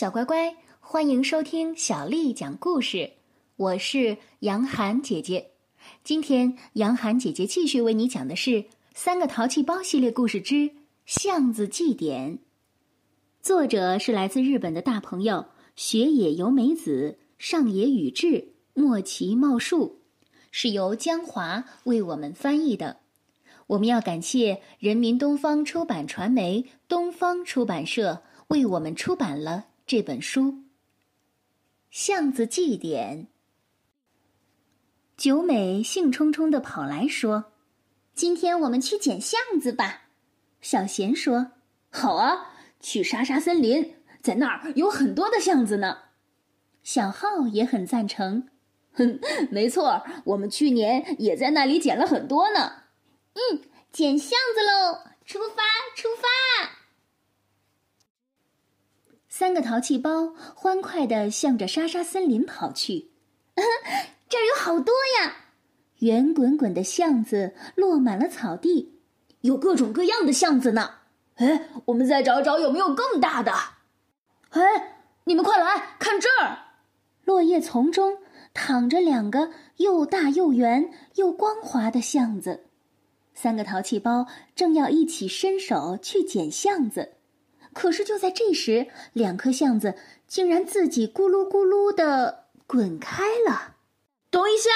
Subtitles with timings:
[0.00, 3.10] 小乖乖，欢迎收听小丽讲故事。
[3.56, 5.50] 我是杨涵姐姐。
[6.02, 8.50] 今天，杨涵姐姐继续为你讲的是
[8.94, 10.54] 《三个淘气包》系列故事之
[11.04, 12.38] 《巷子祭典》。
[13.42, 15.44] 作者是来自日本的大朋友
[15.76, 20.00] 雪野由美子、上野宇治、莫奇茂树，
[20.50, 23.00] 是由江华为我们翻译的。
[23.66, 30.42] 我们要感谢人民东方出版传媒东方出版社为我们出版了这本书
[31.90, 33.24] 《巷子祭典》。
[35.16, 37.46] 九美兴冲冲的跑来说
[38.14, 40.02] ：“今天我们去捡巷子吧。”
[40.62, 41.50] 小贤说
[41.90, 45.98] ：“好啊，去沙沙森林，在那儿有很多的巷子呢。”
[46.84, 48.48] 小浩也很赞成
[48.94, 49.18] ：“哼，
[49.50, 52.84] 没错，我们去年也在那里捡了很多呢。”
[53.34, 53.60] 嗯，
[53.90, 55.10] 捡巷子喽！
[55.24, 55.64] 出发，
[55.96, 56.78] 出发！
[59.40, 63.08] 三个淘气包欢快地向着沙沙森林跑去。
[64.28, 65.34] 这儿有好多呀！
[66.00, 68.98] 圆滚滚的巷子落满了草地，
[69.40, 70.90] 有各种各样的巷子呢。
[71.36, 73.50] 哎，我们再找找有没有更大的。
[74.50, 74.60] 哎，
[75.24, 76.58] 你们快来看这儿！
[77.24, 78.18] 落叶丛中
[78.52, 82.66] 躺着两个又大又圆又光滑的巷子。
[83.32, 87.14] 三个淘气包正要一起伸手去捡巷子，
[87.72, 89.94] 可是就在这时，两颗橡子
[90.26, 93.76] 竟然自己咕噜咕噜的滚开了。
[94.30, 94.70] 等一下，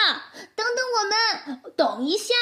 [0.54, 1.72] 等等我们！
[1.76, 2.34] 等一下，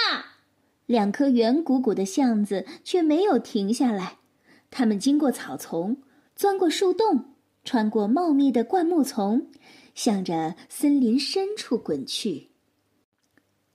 [0.86, 4.18] 两颗圆鼓鼓的橡子却没有停下来。
[4.70, 5.98] 它们经过草丛，
[6.34, 9.48] 钻过树洞，穿过茂密的灌木丛，
[9.94, 12.50] 向着森林深处滚去。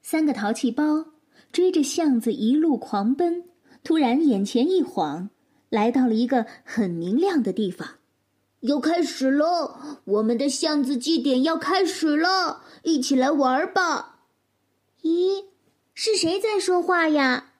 [0.01, 1.05] 三个淘气包
[1.51, 3.43] 追着巷子一路狂奔，
[3.83, 5.29] 突然眼前一晃，
[5.69, 7.95] 来到了一个很明亮的地方。
[8.61, 14.21] 要开始了，我们的巷子祭典要开始了，一起来玩吧！
[15.03, 15.45] 咦，
[15.93, 17.51] 是谁在说话呀？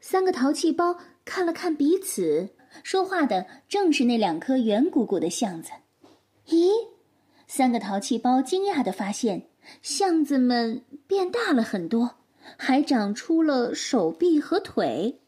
[0.00, 2.50] 三个淘气包看了看彼此，
[2.82, 5.70] 说话的正是那两颗圆鼓鼓的巷子。
[6.48, 6.70] 咦，
[7.46, 9.48] 三个淘气包惊讶的发现，
[9.80, 12.16] 巷子们变大了很多，
[12.56, 15.20] 还长出了手臂和腿。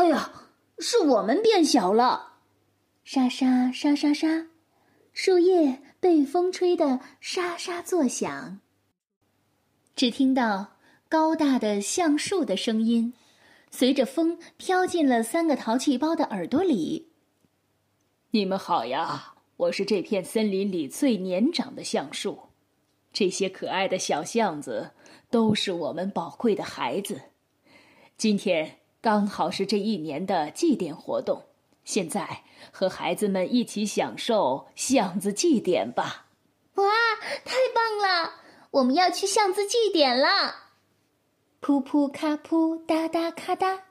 [0.00, 0.32] 哎呀，
[0.78, 2.38] 是我们变小了！
[3.04, 4.46] 沙沙沙沙沙，
[5.12, 8.60] 树叶被风吹得沙沙作响。
[9.94, 13.12] 只听到高大的橡树的声音，
[13.70, 17.10] 随着风飘进了三个淘气包的耳朵里。
[18.30, 22.38] 你们好呀，我是这片森林里最年长的橡树。
[23.12, 24.92] 这些可爱的小巷子
[25.28, 27.20] 都是我们宝贵的孩子。
[28.16, 31.44] 今天刚好是这一年的祭典活动。
[31.84, 36.26] 现在和孩子们一起享受巷子祭典吧！
[36.74, 36.84] 哇，
[37.44, 38.34] 太棒了！
[38.72, 40.54] 我们要去巷子祭典了。
[41.62, 43.84] 噗噗咔噗，哒哒咔哒，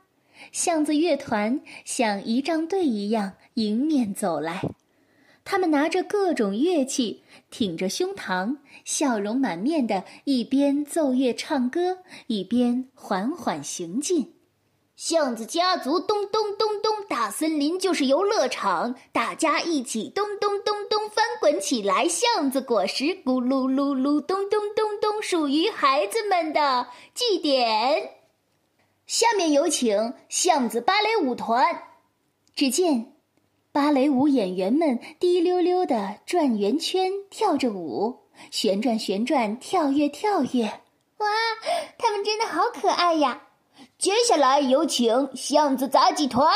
[0.51, 4.61] 巷子乐团像仪仗队一样迎面走来。
[5.43, 14.35] 他们拿着各种乐器，挺着胸膛，笑容满面的，一边奏乐唱歌，一边缓缓行进。
[14.99, 22.05] 巷子家族咚咚咚咚，大森林就是游乐场，大家一起咚咚咚咚翻滚起来。
[22.05, 28.11] 巷子果实咕噜噜噜咚咚咚咚，属于孩子们的祭典。
[29.07, 31.81] 下面有请巷子芭蕾舞团。
[32.53, 33.13] 只见
[33.71, 40.65] 芭蕾舞演员们滴溜溜的转圆圈，跳着舞，旋转旋转，跳跃跳跃。
[41.19, 41.27] 哇，
[41.97, 43.43] 他们真的好可爱呀！
[43.97, 46.47] 接下来有请巷子杂技团，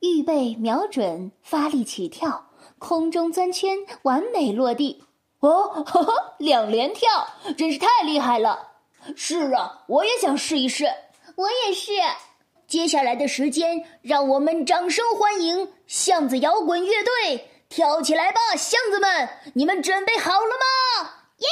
[0.00, 2.46] 预备，瞄准，发力起跳，
[2.78, 5.04] 空中钻圈，完美落地。
[5.40, 7.08] 哦，呵呵，两连跳，
[7.56, 8.68] 真是太厉害了！
[9.16, 10.86] 是啊，我也想试一试。
[11.36, 11.92] 我也是。
[12.66, 19.28] 接下来的时间，让我们掌声欢迎巷子摇滚乐队，跳起来吧，巷子们！
[19.54, 21.10] 你们准备好了吗？
[21.38, 21.46] 耶！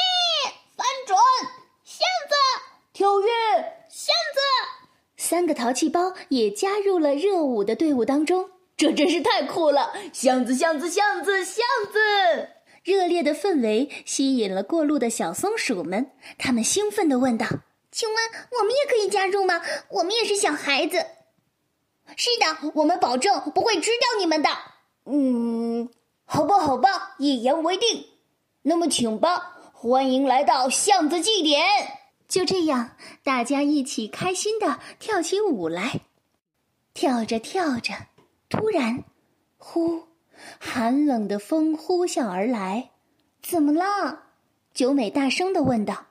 [0.77, 1.19] 翻转，
[1.85, 2.35] 巷子，
[2.93, 3.29] 跳跃，
[3.89, 4.78] 巷子。
[5.29, 8.49] 三个淘气包也加入了热舞的队伍当中，
[8.79, 9.93] 这真是太酷了！
[10.11, 12.49] 巷子，巷子，巷子，巷子！
[12.83, 17.47] 热烈的氛围吸引了过路的小松鼠们，他们兴奋地问道
[17.93, 18.17] ：“请问
[18.59, 19.61] 我们也可以加入吗？
[19.91, 20.97] 我们也是小孩子。
[22.17, 24.49] ”“是的，我们保证不会吃掉你们的。
[25.05, 25.91] ”“嗯，
[26.25, 28.07] 好吧，好吧，一言为定。
[28.63, 31.63] 那么，请吧，欢迎来到巷子祭典。”
[32.29, 32.91] 就这样，
[33.25, 36.03] 大家一起开心的跳起舞来。
[36.95, 37.95] 跳着跳着，
[38.49, 39.05] 突然，
[39.57, 40.09] 呼，
[40.59, 42.91] 寒冷的风呼啸而来。
[43.43, 44.25] 怎么了？
[44.75, 46.07] 九美大声的问道。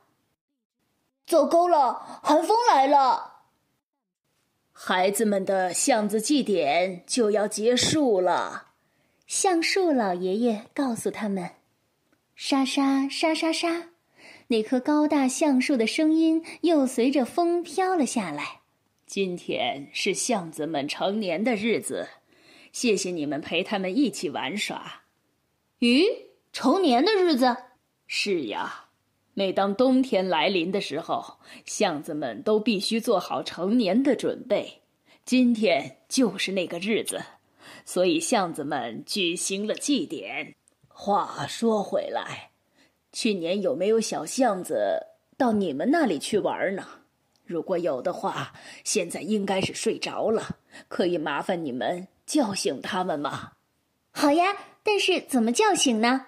[1.26, 3.34] 糟糕了，寒风来了！
[4.72, 8.68] 孩子们的巷子祭典就要结束了，
[9.26, 11.50] 橡树老爷爷告诉他们。
[12.34, 13.88] 沙沙沙沙沙，
[14.50, 18.62] 那棵高大橡树的声音又随着风飘了下来。
[19.04, 22.08] 今天是巷子们成年的日子，
[22.72, 25.02] 谢谢你们陪他们一起玩耍。
[25.80, 26.06] 咦，
[26.50, 27.54] 成年的日子？
[28.06, 28.86] 是呀。
[29.34, 34.80] 每当冬天来临的时候，巷子们都必须做好成年的准备。
[35.26, 37.22] 今天就是那个日子，
[37.84, 40.54] 所以巷子们举行了祭典。
[40.88, 42.50] 话说回来，
[43.12, 45.06] 去年有没有小巷子
[45.36, 46.86] 到你们那里去玩呢？
[47.44, 48.52] 如果有的话，
[48.84, 50.56] 现在应该是睡着了，
[50.88, 53.52] 可以麻烦你们叫醒他们吗？
[54.10, 56.26] 好呀，但是怎么叫醒呢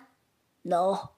[0.62, 1.10] ？No。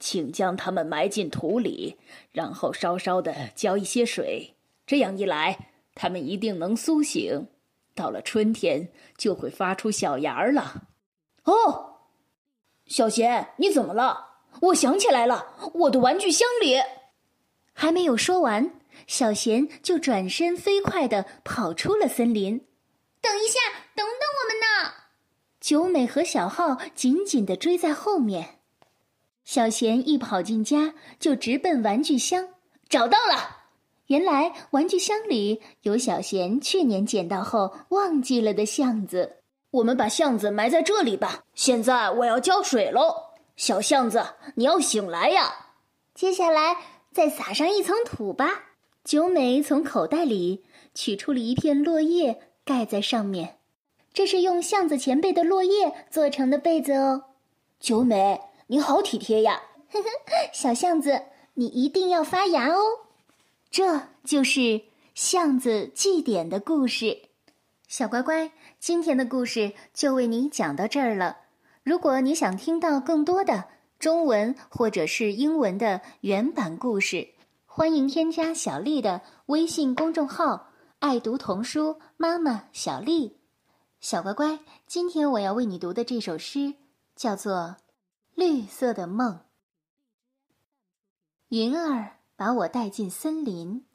[0.00, 1.96] 请将它们埋进土里，
[2.30, 4.54] 然后稍稍的浇一些水。
[4.86, 7.48] 这样一来，它们一定能苏醒。
[7.96, 10.84] 到了春天，就会发出小芽儿了。
[11.42, 11.96] 哦，
[12.86, 14.27] 小贤，你怎么了？
[14.60, 16.80] 我想起来了，我的玩具箱里……
[17.72, 18.70] 还没有说完，
[19.06, 22.58] 小贤就转身飞快的跑出了森林。
[23.20, 23.58] 等一下，
[23.94, 24.94] 等等我们呢！
[25.60, 28.58] 九美和小浩紧紧的追在后面。
[29.44, 32.48] 小贤一跑进家，就直奔玩具箱，
[32.88, 33.56] 找到了。
[34.06, 39.36] 原来玩具箱里有小贤去年捡到后忘记了的橡子。
[39.70, 41.44] 我们把橡子埋在这里吧。
[41.54, 43.14] 现在我要浇水喽，
[43.58, 44.24] 小巷子，
[44.54, 45.72] 你要醒来呀！
[46.14, 46.76] 接下来
[47.12, 48.66] 再撒上一层土吧。
[49.02, 50.64] 九美从口袋里
[50.94, 53.58] 取出了一片落叶，盖在上面。
[54.14, 57.24] 这是用橡子前辈的落叶做成的被子哦。
[57.80, 58.40] 九美。
[58.68, 59.60] 你好体贴呀，
[59.90, 60.08] 呵呵，
[60.52, 61.22] 小巷子，
[61.54, 62.80] 你一定要发芽哦。
[63.72, 64.82] 这就是
[65.16, 67.22] 巷子祭典的故事。
[67.88, 71.38] 小乖乖，今天的故事就为你讲到这儿了。
[71.88, 73.66] 如果你想听到更多的
[73.98, 77.30] 中文或者是英文的原版故事，
[77.64, 80.68] 欢迎添加小丽的微信公众号
[81.00, 83.38] “爱读童书妈妈小丽”。
[84.00, 86.74] 小乖乖，今天我要为你读的这首诗
[87.16, 87.76] 叫做。
[88.34, 89.40] 绿色的梦，
[91.48, 93.86] 云儿把我带进森林，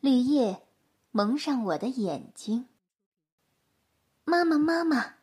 [0.00, 0.62] 绿叶
[1.10, 2.68] 蒙上我的眼睛。
[4.24, 5.16] 妈妈，妈妈，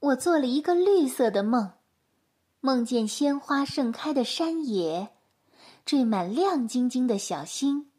[0.00, 1.72] 我做了一个绿色的梦，
[2.60, 5.14] 梦见鲜花盛开的山野，
[5.84, 7.90] 缀满亮晶晶的小星，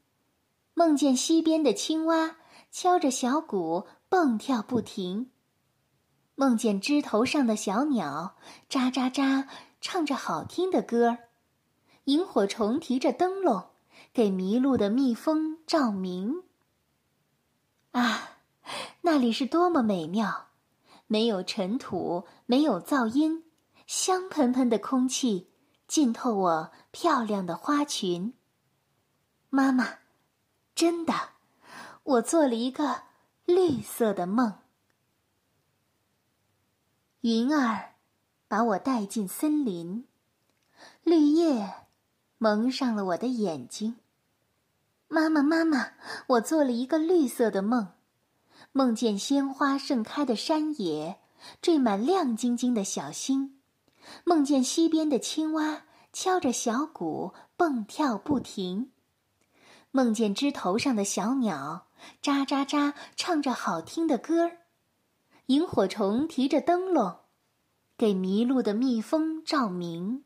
[0.73, 2.37] 梦见溪边的青蛙
[2.71, 5.29] 敲着小鼓蹦跳不停，
[6.35, 8.35] 梦见枝头上的小鸟
[8.69, 9.47] 喳喳喳。
[9.81, 11.29] 唱着好听的歌儿，
[12.03, 13.69] 萤火虫提着灯笼，
[14.11, 16.43] 给迷路的蜜蜂照明。
[17.91, 18.39] 啊，
[18.99, 20.48] 那里是多么美妙！
[21.09, 23.43] 没有尘土，没有噪音，
[23.85, 25.49] 香喷喷的空气
[25.85, 28.33] 浸透我漂亮的花裙。
[29.49, 29.95] 妈妈，
[30.73, 31.13] 真的，
[32.03, 33.01] 我做了一个
[33.43, 34.53] 绿色的梦。
[37.19, 37.87] 云儿。
[38.49, 40.05] 把我带进森林，
[41.03, 41.85] 绿叶
[42.39, 43.97] 蒙上了我的眼睛。
[45.07, 45.91] 妈妈，妈妈，
[46.25, 47.89] 我做了一个绿色的梦，
[48.71, 51.19] 梦见鲜花盛开的山野，
[51.61, 53.59] 缀满亮晶晶的小星，
[54.23, 58.91] 梦见溪边的青蛙敲着小鼓蹦跳不停，
[59.91, 61.87] 梦见枝头上的小鸟
[62.21, 64.57] 喳喳喳唱着好听的歌儿，
[65.47, 67.17] 萤火虫提着灯笼。
[67.97, 70.23] 给迷路的蜜蜂照明。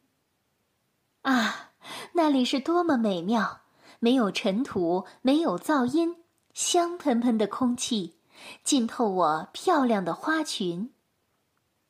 [1.24, 1.72] 啊，
[2.12, 3.62] 那里是多么美妙！
[4.00, 6.18] 没有尘土，没有噪音，
[6.54, 8.18] 香喷喷的空气
[8.64, 10.92] 浸透我漂亮的花裙。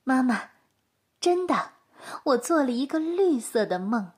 [0.03, 0.51] 妈妈，
[1.19, 1.73] 真的，
[2.23, 4.11] 我做了一个绿色的梦。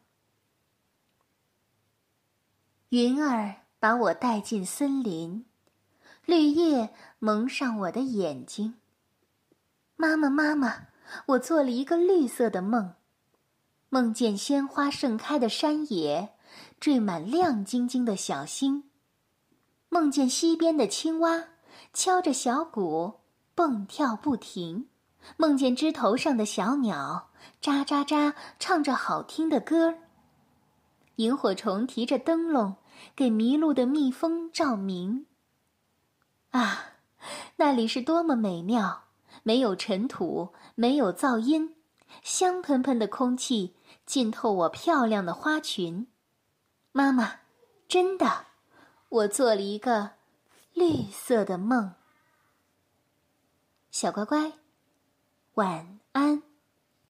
[2.90, 5.46] 云儿把我带进森林，
[6.26, 8.76] 绿叶蒙上我的眼睛。
[9.96, 10.88] 妈妈，妈妈。
[11.28, 12.96] 我做了一个绿色的梦，
[13.90, 16.34] 梦见鲜花盛开的山野，
[16.80, 18.90] 缀满亮晶晶的小星，
[19.90, 21.50] 梦见溪边的青蛙
[21.94, 23.22] 敲着小鼓
[23.54, 24.88] 蹦跳不停，
[25.38, 27.30] 梦见枝头上的小鸟
[27.62, 29.98] 喳喳喳唱着好听的歌儿，
[31.16, 32.76] 萤火虫提着灯笼
[33.16, 35.26] 给迷路的蜜蜂照明。
[36.52, 36.94] 啊，
[37.58, 39.04] 那里是多么美妙！
[39.44, 41.76] 没有尘土，没有噪音，
[42.24, 46.08] 香喷喷的空气浸透我漂亮的花裙。
[46.92, 47.42] 妈妈，
[47.88, 48.46] 真的，
[49.10, 50.12] 我做了一个
[50.76, 51.96] 绿色的梦。
[53.92, 54.52] 小乖乖
[55.54, 56.55] 晚安。